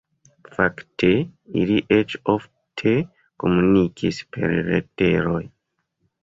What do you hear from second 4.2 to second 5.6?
per leteroj.